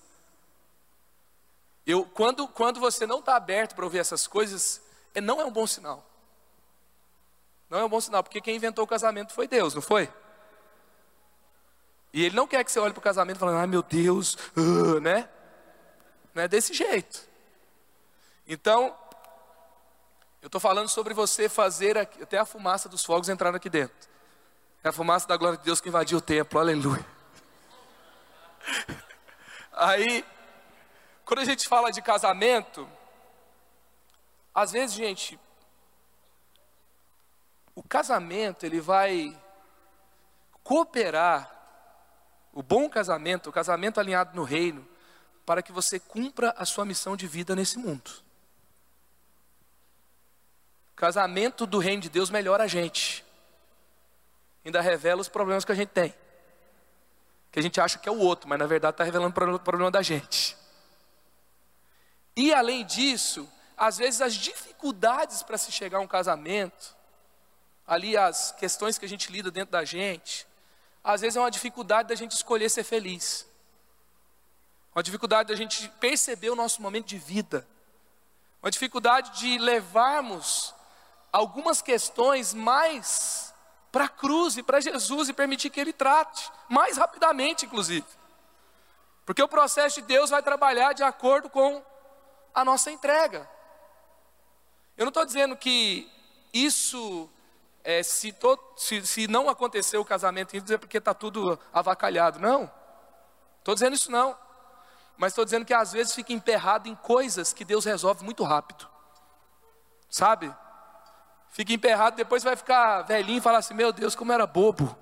[1.86, 4.82] Eu, quando, quando você não está aberto para ouvir essas coisas,
[5.14, 6.04] é, não é um bom sinal.
[7.70, 10.12] Não é um bom sinal, porque quem inventou o casamento foi Deus, não foi?
[12.12, 15.00] E ele não quer que você olhe para o casamento falando, ai meu Deus, uh,
[15.00, 15.30] né?
[16.34, 17.28] Não é desse jeito.
[18.48, 18.96] Então,
[20.42, 24.10] eu estou falando sobre você fazer aqui, até a fumaça dos fogos entrar aqui dentro.
[24.84, 27.06] É a fumaça da glória de Deus que invadiu o templo, aleluia.
[29.74, 30.26] Aí,
[31.26, 32.90] quando a gente fala de casamento,
[34.54, 35.40] às vezes, gente,
[37.76, 39.38] o casamento ele vai
[40.64, 41.59] cooperar
[42.54, 44.88] o bom casamento, o casamento alinhado no reino,
[45.46, 48.12] para que você cumpra a sua missão de vida nesse mundo.
[50.96, 53.26] Casamento do reino de Deus melhora a gente,
[54.66, 56.14] ainda revela os problemas que a gente tem,
[57.52, 59.90] que a gente acha que é o outro, mas na verdade está revelando o problema
[59.90, 60.58] da gente.
[62.36, 66.94] E além disso, às vezes, as dificuldades para se chegar a um casamento,
[67.88, 70.46] ali as questões que a gente lida dentro da gente,
[71.04, 73.48] às vezes é uma dificuldade da gente escolher ser feliz,
[74.94, 77.68] uma dificuldade da gente perceber o nosso momento de vida,
[78.62, 80.74] uma dificuldade de levarmos
[81.32, 83.54] algumas questões mais
[83.92, 88.06] para a cruz e para Jesus e permitir que Ele trate, mais rapidamente, inclusive.
[89.26, 91.84] Porque o processo de Deus vai trabalhar de acordo com
[92.54, 93.50] a nossa entrega.
[94.98, 96.12] Eu não estou dizendo que
[96.54, 97.30] isso,
[97.90, 98.36] é, se,
[98.76, 102.40] se, se, não acontecer o casamento, é porque está tudo avacalhado.
[102.40, 102.72] Não,
[103.58, 104.38] estou dizendo isso não.
[105.18, 108.88] Mas estou dizendo que às vezes fica emperrado em coisas que Deus resolve muito rápido.
[110.08, 110.54] Sabe?
[111.52, 114.96] fica emperrado, depois vai ficar velhinho e falar assim: Meu Deus, como era bobo.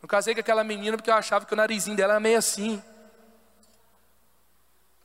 [0.00, 2.82] Não casei com aquela menina porque eu achava que o narizinho dela era meio assim.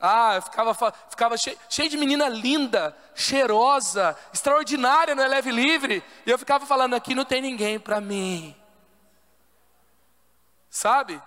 [0.06, 0.74] Ah, eu ficava,
[1.08, 6.04] ficava cheio, cheio de menina linda, cheirosa, extraordinária no Eleve Livre.
[6.26, 8.54] E eu ficava falando: aqui não tem ninguém para mim.
[10.68, 11.22] Sabe?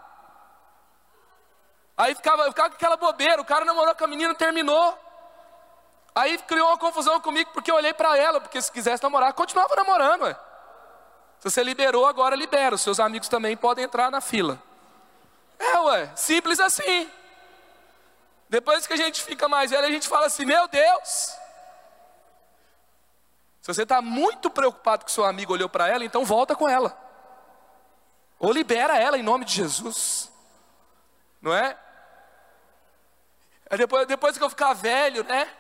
[1.98, 3.42] Aí ficava, eu ficava com aquela bobeira.
[3.42, 4.96] O cara namorou com a menina, terminou.
[6.14, 9.76] Aí criou uma confusão comigo, porque eu olhei para ela, porque se quisesse namorar, continuava
[9.76, 10.22] namorando.
[10.22, 10.36] Ué.
[11.40, 12.76] Se você liberou, agora libera.
[12.76, 14.62] Os seus amigos também podem entrar na fila.
[15.58, 17.10] É, ué, simples assim.
[18.50, 21.38] Depois que a gente fica mais velho, a gente fala assim: Meu Deus.
[23.62, 26.98] Se você está muito preocupado que seu amigo olhou para ela, então volta com ela.
[28.40, 30.32] Ou libera ela em nome de Jesus.
[31.42, 31.78] Não é?
[33.72, 35.52] Depois, depois que eu ficar velho, né?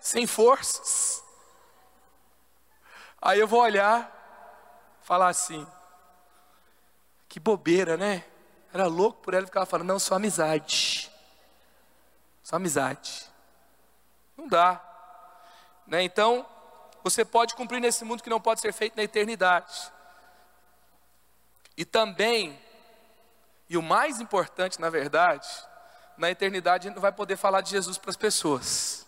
[0.00, 1.22] sem forças.
[3.20, 4.10] Aí eu vou olhar,
[5.02, 5.66] falar assim:
[7.28, 8.24] que bobeira, né?
[8.72, 11.09] Era louco por ela ficar falando, não, só amizade.
[12.50, 13.30] Só amizade.
[14.36, 14.82] Não dá.
[15.86, 16.02] Né?
[16.02, 16.44] Então,
[17.00, 19.92] você pode cumprir nesse mundo que não pode ser feito na eternidade.
[21.76, 22.60] E também,
[23.68, 25.46] e o mais importante, na verdade,
[26.18, 29.06] na eternidade a gente não vai poder falar de Jesus para as pessoas.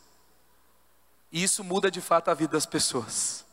[1.32, 3.44] E isso muda de fato a vida das pessoas.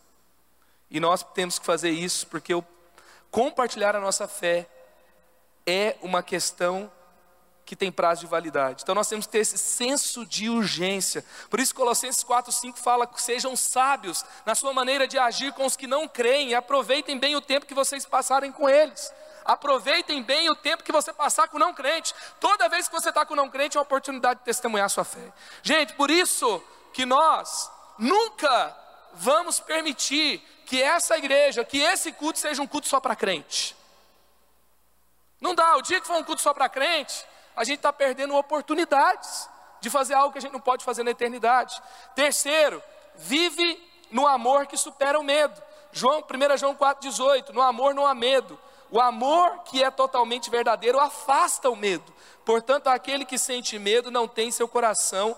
[0.87, 2.63] E nós temos que fazer isso porque o
[3.31, 4.69] compartilhar a nossa fé
[5.65, 6.91] é uma questão
[7.69, 8.81] que tem prazo de validade.
[8.81, 11.23] Então nós temos que ter esse senso de urgência.
[11.51, 15.67] Por isso Colossenses 4, 5 fala que sejam sábios na sua maneira de agir com
[15.67, 19.13] os que não creem e aproveitem bem o tempo que vocês passarem com eles.
[19.45, 22.11] Aproveitem bem o tempo que você passar com não crente.
[22.39, 25.03] Toda vez que você está com não crente é uma oportunidade de testemunhar a sua
[25.03, 25.31] fé.
[25.61, 28.75] Gente, por isso que nós nunca
[29.13, 33.75] vamos permitir que essa igreja, que esse culto seja um culto só para crente.
[35.39, 37.28] Não dá, o dia que for um culto só para crente,
[37.59, 39.49] a gente está perdendo oportunidades
[39.81, 41.77] de fazer algo que a gente não pode fazer na eternidade.
[42.15, 42.81] Terceiro,
[43.15, 43.77] vive
[44.09, 45.61] no amor que supera o medo.
[45.91, 48.57] João, 1 João 4,18, no amor não há medo.
[48.89, 52.15] O amor que é totalmente verdadeiro afasta o medo.
[52.45, 55.35] Portanto, aquele que sente medo não tem seu coração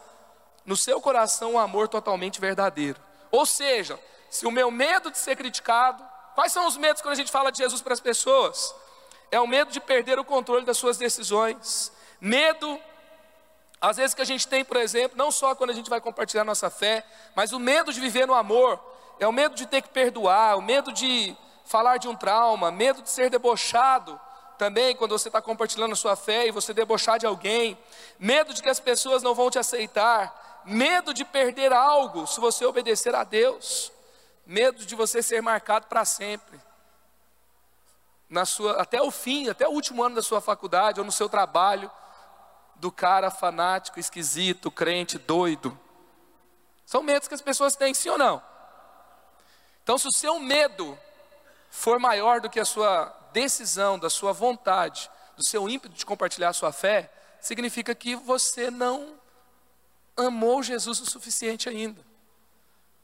[0.64, 3.02] no seu coração um amor totalmente verdadeiro.
[3.32, 7.18] Ou seja, se o meu medo de ser criticado, quais são os medos quando a
[7.18, 8.76] gente fala de Jesus para as pessoas?
[9.32, 12.80] É o medo de perder o controle das suas decisões, medo,
[13.82, 16.44] às vezes que a gente tem, por exemplo, não só quando a gente vai compartilhar
[16.44, 17.04] nossa fé,
[17.36, 18.80] mas o medo de viver no amor,
[19.20, 23.02] é o medo de ter que perdoar, o medo de falar de um trauma, medo
[23.02, 24.20] de ser debochado,
[24.58, 27.76] também quando você está compartilhando a sua fé e você debochar de alguém,
[28.20, 32.64] medo de que as pessoas não vão te aceitar, medo de perder algo se você
[32.64, 33.92] obedecer a Deus,
[34.46, 36.60] medo de você ser marcado para sempre.
[38.30, 41.28] Na sua, até o fim, até o último ano da sua faculdade ou no seu
[41.28, 41.92] trabalho,
[42.82, 45.80] do cara fanático, esquisito, crente, doido.
[46.84, 48.42] São medos que as pessoas têm, sim ou não?
[49.84, 50.98] Então, se o seu medo
[51.70, 56.50] for maior do que a sua decisão, da sua vontade, do seu ímpeto de compartilhar
[56.50, 59.14] a sua fé, significa que você não
[60.18, 62.04] amou Jesus o suficiente ainda.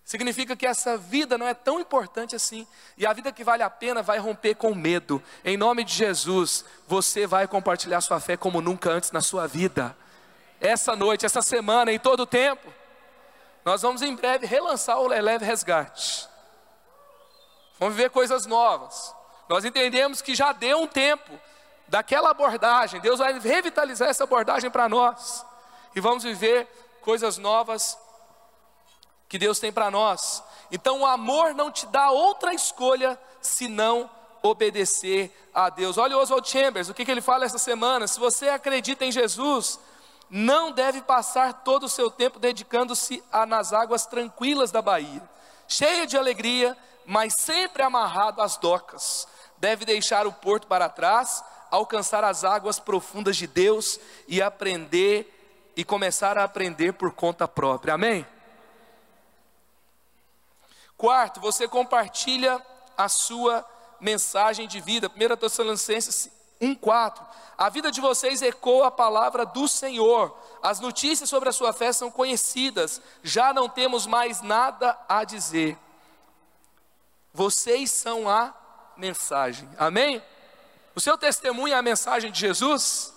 [0.08, 2.66] Significa que essa vida não é tão importante assim.
[2.98, 5.22] E a vida que vale a pena vai romper com medo.
[5.44, 9.94] Em nome de Jesus, você vai compartilhar sua fé como nunca antes na sua vida.
[10.62, 12.74] Essa noite, essa semana, em todo o tempo.
[13.66, 16.30] Nós vamos em breve relançar o Leleve Resgate.
[17.78, 19.14] Vamos viver coisas novas.
[19.50, 21.38] Nós entendemos que já deu um tempo
[21.86, 23.02] daquela abordagem.
[23.02, 25.46] Deus vai revitalizar essa abordagem para nós.
[25.94, 26.66] E vamos viver
[27.02, 27.98] coisas novas
[29.28, 30.44] que Deus tem para nós.
[30.72, 34.10] Então o amor não te dá outra escolha senão
[34.42, 35.98] obedecer a Deus.
[35.98, 38.08] Olha o Oswald Chambers, o que, que ele fala essa semana.
[38.08, 39.80] Se você acredita em Jesus,
[40.30, 45.22] não deve passar todo o seu tempo dedicando-se nas águas tranquilas da Bahia,
[45.68, 49.28] cheia de alegria, mas sempre amarrado às docas.
[49.58, 55.34] Deve deixar o porto para trás, alcançar as águas profundas de Deus e aprender
[55.76, 57.94] e começar a aprender por conta própria.
[57.94, 58.26] Amém?
[60.98, 62.60] Quarto, você compartilha
[62.98, 63.64] a sua
[64.02, 65.10] mensagem de vida.
[65.10, 66.30] 1 Tessalonicenses
[66.60, 67.24] 1,4.
[67.56, 70.36] A vida de vocês ecoa a palavra do Senhor.
[70.62, 73.00] As notícias sobre a sua fé são conhecidas.
[73.22, 75.78] Já não temos mais nada a dizer.
[77.32, 78.54] Vocês são a
[78.96, 79.70] mensagem.
[79.78, 80.24] Amém?
[80.96, 83.14] O seu testemunho é a mensagem de Jesus?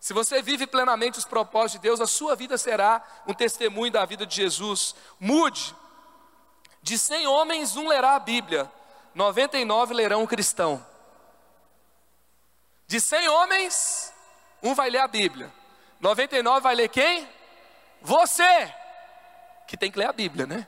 [0.00, 4.06] Se você vive plenamente os propósitos de Deus, a sua vida será um testemunho da
[4.06, 4.94] vida de Jesus.
[5.20, 5.76] Mude.
[6.82, 8.70] De 100 homens, um lerá a Bíblia,
[9.14, 10.84] 99 lerão o cristão.
[12.88, 14.12] De 100 homens,
[14.60, 15.52] um vai ler a Bíblia,
[16.00, 17.28] 99 vai ler quem?
[18.00, 18.74] Você,
[19.68, 20.66] que tem que ler a Bíblia, né?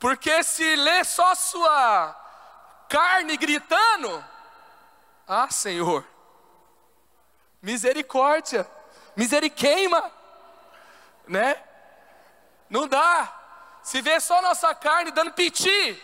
[0.00, 2.14] Porque se ler só sua
[2.88, 4.24] carne gritando,
[5.26, 6.04] ah, Senhor,
[7.62, 8.68] misericórdia,
[9.16, 10.17] miseriqueima,
[11.28, 11.62] né?
[12.68, 13.34] Não dá.
[13.82, 16.02] Se vê só nossa carne dando piti.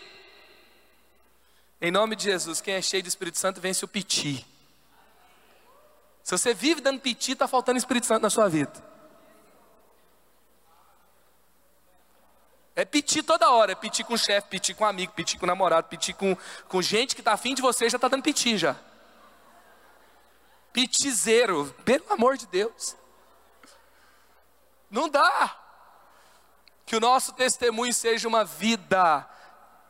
[1.81, 4.45] Em nome de Jesus, quem é cheio do Espírito Santo vence o piti.
[6.23, 8.83] Se você vive dando piti, está faltando Espírito Santo na sua vida.
[12.75, 15.87] É piti toda hora, é piti com o chefe, piti com amigo, piti com namorado,
[15.87, 16.35] piti com,
[16.67, 18.75] com gente que está afim de você, já está dando piti já.
[20.73, 22.97] Pitizeiro, pelo amor de Deus.
[24.89, 25.55] Não dá.
[26.85, 29.27] Que o nosso testemunho seja uma vida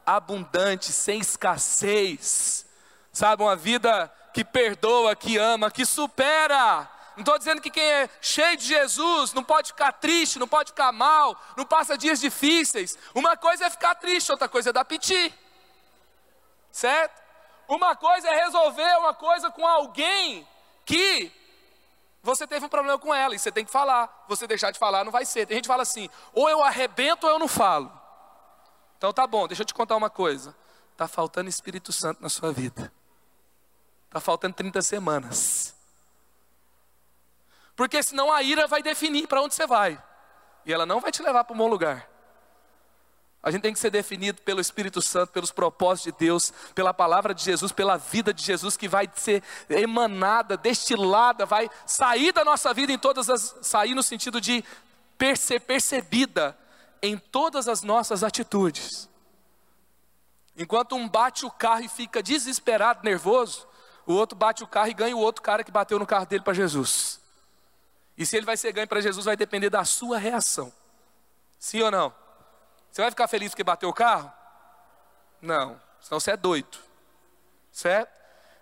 [0.05, 2.65] abundante, sem escassez.
[3.11, 6.89] Sabe, uma vida que perdoa, que ama, que supera.
[7.15, 10.71] Não estou dizendo que quem é cheio de Jesus não pode ficar triste, não pode
[10.71, 12.97] ficar mal, não passa dias difíceis.
[13.13, 15.33] Uma coisa é ficar triste, outra coisa é dar piti.
[16.71, 17.23] Certo?
[17.69, 20.45] Uma coisa é resolver uma coisa com alguém
[20.85, 21.31] que
[22.25, 24.25] você teve um problema com ela e você tem que falar.
[24.27, 25.45] Você deixar de falar não vai ser.
[25.45, 27.91] Tem gente que fala assim: ou eu arrebento ou eu não falo.
[28.97, 30.55] Então tá bom, deixa eu te contar uma coisa.
[30.97, 32.91] Tá faltando Espírito Santo na sua vida.
[34.09, 35.75] Tá faltando 30 semanas.
[37.75, 40.01] Porque senão a ira vai definir para onde você vai.
[40.65, 42.09] E ela não vai te levar para um bom lugar.
[43.45, 47.31] A gente tem que ser definido pelo Espírito Santo, pelos propósitos de Deus, pela palavra
[47.31, 52.73] de Jesus, pela vida de Jesus que vai ser emanada, destilada, vai sair da nossa
[52.73, 54.65] vida em todas as sair no sentido de
[55.37, 56.57] ser percebida
[57.03, 59.07] em todas as nossas atitudes.
[60.57, 63.67] Enquanto um bate o carro e fica desesperado, nervoso,
[64.07, 66.43] o outro bate o carro e ganha o outro cara que bateu no carro dele
[66.43, 67.21] para Jesus.
[68.17, 70.73] E se ele vai ser ganho para Jesus vai depender da sua reação.
[71.59, 72.24] Sim ou não?
[72.95, 74.31] Você vai ficar feliz porque bateu o carro?
[75.41, 76.77] Não, senão você é doido.
[77.69, 78.09] Certo?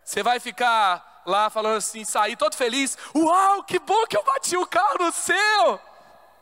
[0.04, 4.58] Você vai ficar lá falando assim, sair todo feliz, uau, que bom que eu bati
[4.58, 5.80] o carro no seu.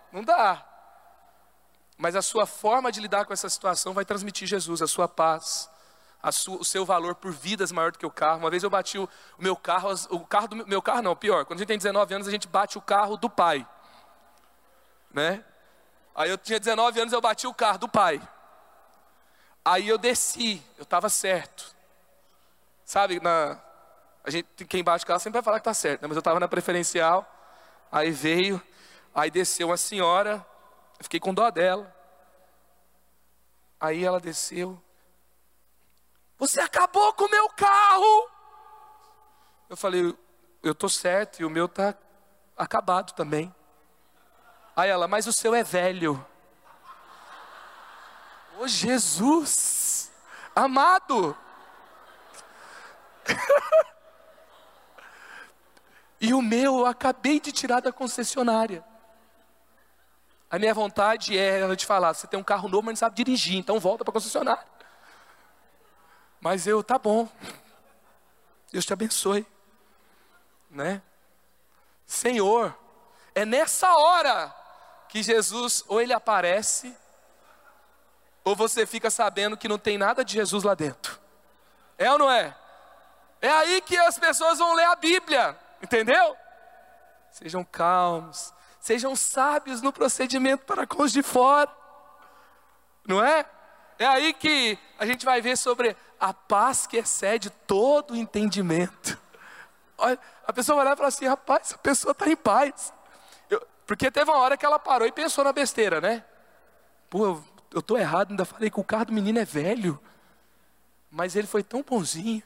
[0.09, 0.65] Não dá.
[1.97, 5.69] Mas a sua forma de lidar com essa situação vai transmitir Jesus, a sua paz,
[6.23, 8.39] a sua, o seu valor por vidas maior do que o carro.
[8.39, 11.43] Uma vez eu bati o, o meu carro, o carro do meu carro não, pior,
[11.43, 13.67] quando a gente tem 19 anos a gente bate o carro do pai.
[15.13, 15.43] Né?
[16.13, 18.21] Aí eu tinha 19 anos, eu bati o carro do pai.
[19.63, 21.75] Aí eu desci, eu estava certo.
[22.83, 23.59] Sabe, na,
[24.23, 26.07] a gente, quem bate o carro sempre vai falar que está certo, né?
[26.07, 27.25] mas eu estava na preferencial,
[27.91, 28.61] aí veio,
[29.13, 30.45] aí desceu uma senhora,
[30.99, 31.95] eu fiquei com dó dela.
[33.79, 34.79] Aí ela desceu.
[36.37, 38.29] Você acabou com o meu carro!
[39.69, 40.15] Eu falei,
[40.61, 41.95] eu estou certo e o meu está
[42.55, 43.53] acabado também.
[44.81, 46.25] Aí ela, mas o seu é velho.
[48.57, 50.11] Ô oh, Jesus,
[50.55, 51.37] amado.
[56.19, 58.83] e o meu eu acabei de tirar da concessionária.
[60.49, 63.17] A minha vontade é ela te falar: você tem um carro novo, mas não sabe
[63.17, 64.65] dirigir, então volta para a concessionária.
[66.39, 67.29] Mas eu, tá bom.
[68.71, 69.45] Deus te abençoe.
[70.71, 71.03] Né?
[72.07, 72.75] Senhor,
[73.35, 74.59] é nessa hora
[75.11, 76.95] que Jesus ou ele aparece,
[78.45, 81.19] ou você fica sabendo que não tem nada de Jesus lá dentro.
[81.97, 82.55] É ou não é?
[83.41, 86.37] É aí que as pessoas vão ler a Bíblia, entendeu?
[87.29, 91.69] Sejam calmos, sejam sábios no procedimento para com os de fora,
[93.05, 93.45] não é?
[93.99, 99.19] É aí que a gente vai ver sobre a paz que excede todo o entendimento.
[99.97, 102.93] Olha, a pessoa vai lá e fala assim: rapaz, a pessoa está em paz.
[103.91, 106.23] Porque teve uma hora que ela parou e pensou na besteira, né?
[107.09, 109.99] Pô, eu, eu tô errado, ainda falei que o carro do menino é velho.
[111.09, 112.41] Mas ele foi tão bonzinho.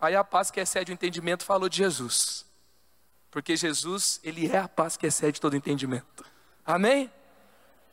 [0.00, 2.46] Aí a paz que excede o entendimento falou de Jesus.
[3.30, 6.24] Porque Jesus, ele é a paz que excede todo entendimento.
[6.64, 7.12] Amém?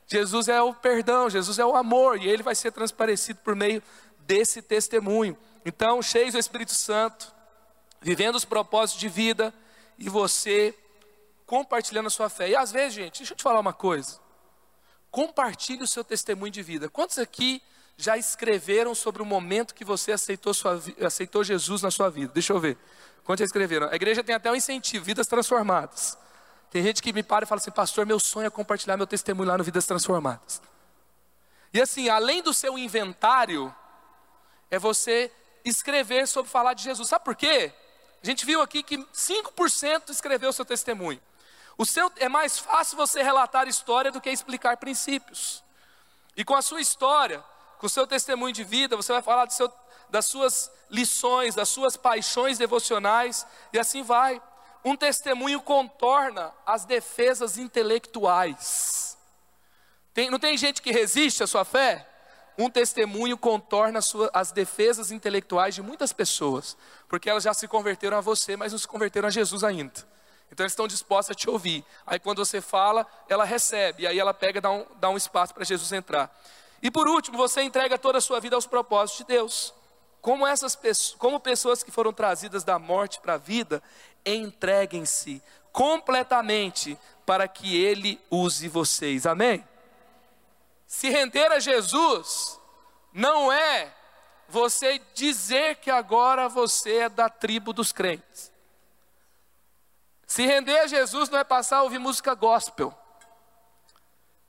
[0.07, 3.83] Jesus é o perdão, Jesus é o amor, e ele vai ser transparecido por meio
[4.19, 5.37] desse testemunho.
[5.65, 7.29] Então, cheios do Espírito Santo,
[7.99, 9.53] vivendo os propósitos de vida,
[9.97, 10.73] e você
[11.51, 12.47] compartilhando a sua fé.
[12.47, 14.17] E às vezes, gente, deixa eu te falar uma coisa.
[15.11, 16.87] Compartilhe o seu testemunho de vida.
[16.87, 17.61] Quantos aqui
[17.97, 22.31] já escreveram sobre o momento que você aceitou, sua, aceitou Jesus na sua vida?
[22.33, 22.77] Deixa eu ver.
[23.25, 23.89] Quantos já escreveram?
[23.89, 26.17] A igreja tem até um incentivo, vidas transformadas.
[26.69, 29.49] Tem gente que me para e fala assim, pastor, meu sonho é compartilhar meu testemunho
[29.49, 30.61] lá no Vidas Transformadas.
[31.73, 33.75] E assim, além do seu inventário,
[34.69, 35.29] é você
[35.65, 37.09] escrever sobre falar de Jesus.
[37.09, 37.73] Sabe por quê?
[38.23, 41.19] A gente viu aqui que 5% escreveu seu testemunho.
[41.77, 45.63] O seu, é mais fácil você relatar história do que explicar princípios.
[46.35, 47.43] E com a sua história,
[47.79, 49.71] com o seu testemunho de vida, você vai falar seu,
[50.09, 54.41] das suas lições, das suas paixões devocionais, e assim vai.
[54.83, 59.17] Um testemunho contorna as defesas intelectuais.
[60.13, 62.07] Tem, não tem gente que resiste à sua fé?
[62.57, 63.99] Um testemunho contorna
[64.33, 66.75] as defesas intelectuais de muitas pessoas,
[67.07, 70.10] porque elas já se converteram a você, mas não se converteram a Jesus ainda.
[70.51, 71.85] Então eles estão dispostos a te ouvir.
[72.05, 75.53] Aí quando você fala, ela recebe, aí ela pega e dá um, dá um espaço
[75.53, 76.29] para Jesus entrar.
[76.81, 79.73] E por último, você entrega toda a sua vida aos propósitos de Deus.
[80.19, 80.77] Como essas
[81.17, 83.81] como pessoas que foram trazidas da morte para a vida,
[84.25, 85.41] entreguem-se
[85.71, 89.25] completamente para que Ele use vocês.
[89.25, 89.65] Amém?
[90.85, 92.59] Se render a Jesus
[93.13, 93.93] não é
[94.49, 98.50] você dizer que agora você é da tribo dos crentes.
[100.31, 102.97] Se render a Jesus não é passar a ouvir música gospel.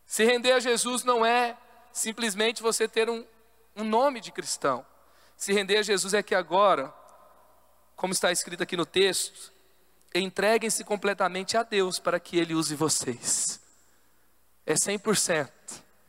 [0.06, 1.58] Se render a Jesus não é
[1.92, 3.26] simplesmente você ter um,
[3.74, 4.86] um nome de cristão.
[5.36, 6.94] Se render a Jesus é que agora,
[7.96, 9.52] como está escrito aqui no texto,
[10.14, 13.60] entreguem-se completamente a Deus para que Ele use vocês.
[14.64, 15.50] É 100%,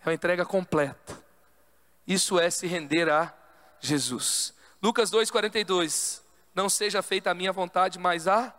[0.06, 1.20] é uma entrega completa.
[2.06, 3.36] Isso é se render a
[3.80, 4.54] Jesus.
[4.80, 6.22] Lucas 2,42:
[6.54, 8.54] Não seja feita a minha vontade, mas a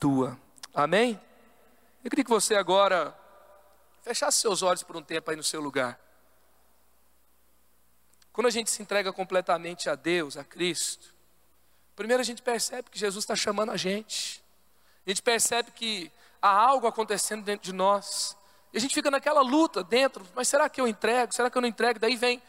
[0.00, 0.45] tua.
[0.76, 1.18] Amém?
[2.04, 3.16] Eu queria que você agora
[4.02, 5.98] fechasse seus olhos por um tempo aí no seu lugar.
[8.30, 11.14] Quando a gente se entrega completamente a Deus, a Cristo,
[11.96, 14.44] primeiro a gente percebe que Jesus está chamando a gente.
[15.06, 16.12] A gente percebe que
[16.42, 18.36] há algo acontecendo dentro de nós.
[18.70, 21.34] E a gente fica naquela luta dentro, mas será que eu entrego?
[21.34, 21.98] Será que eu não entrego?
[21.98, 22.42] Daí vem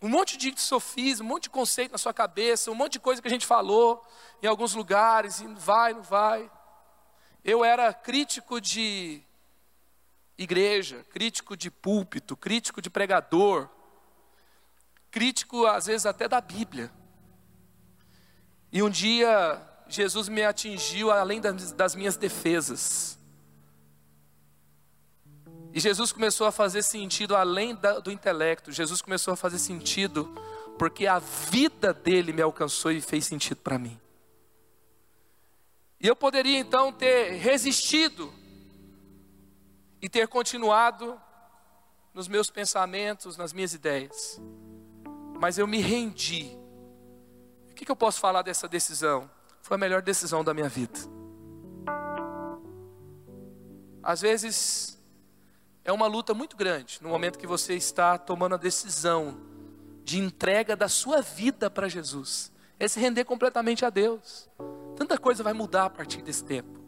[0.00, 3.20] um monte de sofisma, um monte de conceito na sua cabeça, um monte de coisa
[3.20, 4.06] que a gente falou
[4.40, 6.48] em alguns lugares, e vai, não vai.
[7.46, 9.22] Eu era crítico de
[10.36, 13.68] igreja, crítico de púlpito, crítico de pregador,
[15.12, 16.90] crítico às vezes até da Bíblia.
[18.72, 23.16] E um dia Jesus me atingiu além das, das minhas defesas.
[25.72, 28.72] E Jesus começou a fazer sentido além da, do intelecto.
[28.72, 30.36] Jesus começou a fazer sentido
[30.76, 34.00] porque a vida dele me alcançou e fez sentido para mim.
[36.06, 38.32] E eu poderia então ter resistido
[40.00, 41.20] e ter continuado
[42.14, 44.40] nos meus pensamentos, nas minhas ideias
[45.38, 46.56] mas eu me rendi.
[47.70, 49.30] O que, que eu posso falar dessa decisão?
[49.62, 50.98] Foi a melhor decisão da minha vida.
[54.02, 54.98] Às vezes
[55.84, 59.40] é uma luta muito grande no momento que você está tomando a decisão
[60.04, 62.52] de entrega da sua vida para Jesus.
[62.78, 64.48] É se render completamente a Deus.
[64.96, 66.80] Tanta coisa vai mudar a partir desse tempo.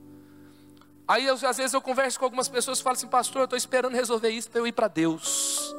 [1.07, 3.95] Aí às vezes eu converso com algumas pessoas e falo assim, pastor, eu estou esperando
[3.95, 5.75] resolver isso para eu ir para Deus.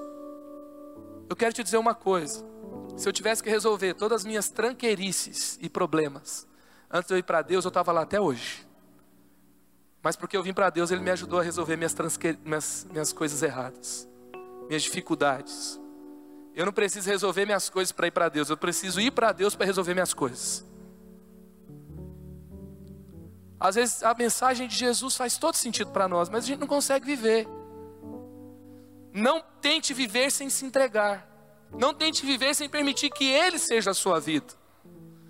[1.29, 2.43] Eu quero te dizer uma coisa.
[2.97, 6.47] Se eu tivesse que resolver todas as minhas tranqueirices e problemas,
[6.89, 8.67] antes de eu ir para Deus, eu estava lá até hoje.
[10.01, 11.95] Mas porque eu vim para Deus, Ele me ajudou a resolver minhas,
[12.43, 14.09] minhas, minhas coisas erradas,
[14.67, 15.79] minhas dificuldades.
[16.59, 19.55] Eu não preciso resolver minhas coisas para ir para Deus, eu preciso ir para Deus
[19.55, 20.65] para resolver minhas coisas.
[23.57, 26.67] Às vezes a mensagem de Jesus faz todo sentido para nós, mas a gente não
[26.67, 27.47] consegue viver.
[29.13, 31.25] Não tente viver sem se entregar.
[31.71, 34.53] Não tente viver sem permitir que Ele seja a sua vida.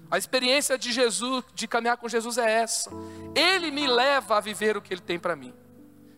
[0.09, 2.89] A experiência de Jesus, de caminhar com Jesus é essa.
[3.35, 5.53] Ele me leva a viver o que Ele tem para mim.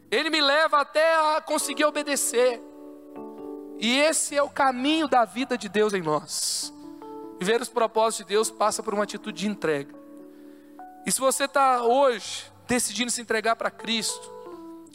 [0.09, 2.70] Ele me leva até a conseguir obedecer.
[3.81, 6.71] E esse é o caminho da vida de Deus em nós.
[7.39, 9.91] Viver os propósitos de Deus passa por uma atitude de entrega.
[11.03, 14.31] E se você está hoje decidindo se entregar para Cristo,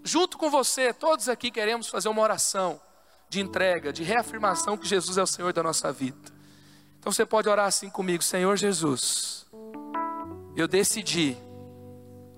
[0.04, 2.80] junto com você, todos aqui queremos fazer uma oração
[3.28, 6.32] de entrega, de reafirmação que Jesus é o Senhor da nossa vida.
[7.00, 9.46] Então você pode orar assim comigo: Senhor Jesus,
[10.54, 11.36] eu decidi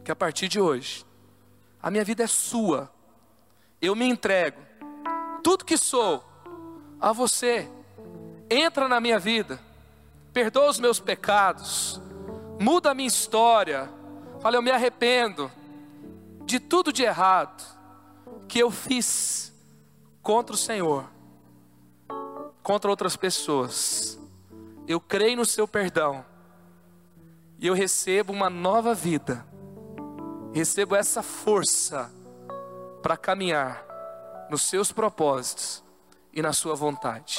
[0.03, 1.05] que a partir de hoje,
[1.83, 2.91] a minha vida é sua,
[3.83, 4.63] eu me entrego,
[5.43, 6.25] tudo que sou,
[7.01, 7.69] a você,
[8.51, 9.61] entra na minha vida,
[10.33, 12.01] perdoa os meus pecados,
[12.59, 13.89] muda a minha história.
[14.41, 15.51] Fala, eu me arrependo
[16.45, 17.63] de tudo de errado
[18.47, 19.53] que eu fiz
[20.23, 21.05] contra o Senhor,
[22.63, 24.19] contra outras pessoas.
[24.87, 26.25] Eu creio no seu perdão
[27.59, 29.45] e eu recebo uma nova vida,
[30.53, 32.11] recebo essa força
[33.03, 33.85] para caminhar
[34.51, 35.85] nos seus propósitos
[36.33, 37.39] e na sua vontade.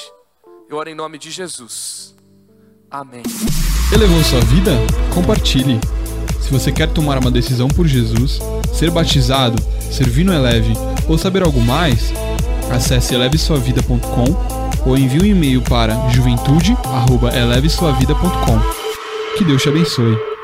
[0.69, 2.15] Eu oro em nome de Jesus.
[2.91, 3.23] Amém.
[3.93, 4.71] Elevou sua vida?
[5.13, 5.79] Compartilhe.
[6.39, 8.39] Se você quer tomar uma decisão por Jesus,
[8.73, 9.61] ser batizado,
[9.91, 10.73] servir no Eleve
[11.07, 12.13] ou saber algo mais,
[12.71, 18.59] acesse elevesuavida.com ou envie um e-mail para juventude@elevesuavida.com.
[19.37, 20.38] Que Deus te abençoe.